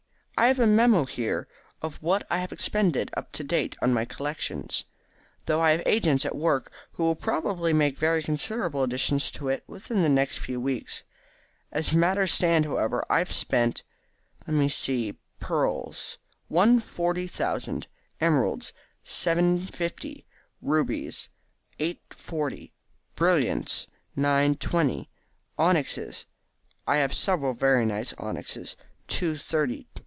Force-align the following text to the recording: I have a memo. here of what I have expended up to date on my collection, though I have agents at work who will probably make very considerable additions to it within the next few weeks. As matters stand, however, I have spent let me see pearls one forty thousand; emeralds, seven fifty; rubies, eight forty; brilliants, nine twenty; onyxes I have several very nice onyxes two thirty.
I 0.37 0.47
have 0.47 0.59
a 0.59 0.65
memo. 0.65 1.05
here 1.05 1.47
of 1.83 2.01
what 2.01 2.25
I 2.27 2.39
have 2.39 2.51
expended 2.51 3.11
up 3.15 3.31
to 3.33 3.43
date 3.43 3.75
on 3.79 3.93
my 3.93 4.05
collection, 4.05 4.67
though 5.45 5.61
I 5.61 5.69
have 5.69 5.83
agents 5.85 6.25
at 6.25 6.35
work 6.35 6.71
who 6.93 7.03
will 7.03 7.15
probably 7.15 7.73
make 7.73 7.99
very 7.99 8.23
considerable 8.23 8.81
additions 8.81 9.29
to 9.33 9.49
it 9.49 9.63
within 9.67 10.01
the 10.01 10.09
next 10.09 10.39
few 10.39 10.59
weeks. 10.59 11.03
As 11.71 11.93
matters 11.93 12.31
stand, 12.33 12.65
however, 12.65 13.05
I 13.07 13.19
have 13.19 13.31
spent 13.31 13.83
let 14.47 14.55
me 14.55 14.67
see 14.67 15.19
pearls 15.39 16.17
one 16.47 16.79
forty 16.79 17.27
thousand; 17.27 17.85
emeralds, 18.19 18.73
seven 19.03 19.67
fifty; 19.67 20.25
rubies, 20.59 21.29
eight 21.77 22.01
forty; 22.09 22.73
brilliants, 23.15 23.85
nine 24.15 24.55
twenty; 24.55 25.07
onyxes 25.59 26.25
I 26.87 26.97
have 26.97 27.13
several 27.13 27.53
very 27.53 27.85
nice 27.85 28.13
onyxes 28.17 28.75
two 29.07 29.37
thirty. 29.37 29.87